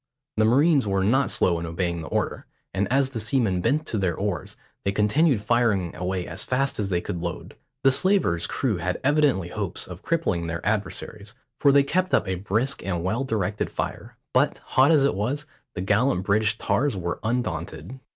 The 0.37 0.45
marines 0.45 0.87
were 0.87 1.03
not 1.03 1.29
slow 1.29 1.59
in 1.59 1.67
obeying 1.67 2.01
the 2.01 2.07
order, 2.07 2.47
and 2.73 2.91
as 2.91 3.11
the 3.11 3.19
seamen 3.19 3.61
bent 3.61 3.85
to 3.85 3.99
their 3.99 4.15
oars, 4.17 4.57
they 4.83 4.91
continued 4.91 5.41
firing 5.41 5.95
away 5.95 6.25
as 6.25 6.43
fast 6.43 6.79
as 6.79 6.89
they 6.89 7.01
could 7.01 7.21
load. 7.21 7.55
The 7.83 7.91
slaver's 7.91 8.47
crew 8.47 8.77
had 8.77 8.99
evidently 9.03 9.49
hopes 9.49 9.85
of 9.85 10.01
crippling 10.01 10.47
their 10.47 10.65
adversaries, 10.65 11.35
for 11.59 11.71
they 11.71 11.83
kept 11.83 12.15
up 12.15 12.27
a 12.27 12.33
brisk 12.33 12.83
and 12.83 13.03
well 13.03 13.23
directed 13.23 13.69
fire; 13.69 14.17
but, 14.33 14.57
hot 14.73 14.89
as 14.89 15.05
it 15.05 15.13
was, 15.13 15.45
the 15.75 15.81
gallant 15.81 16.23
British 16.23 16.57
tars 16.57 16.97
were 16.97 17.19
undaunted. 17.23 17.99